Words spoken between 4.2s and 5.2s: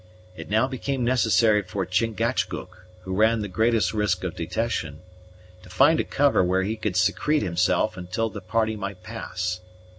of detection,